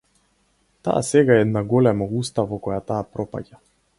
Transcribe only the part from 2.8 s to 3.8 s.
таа пропаѓа.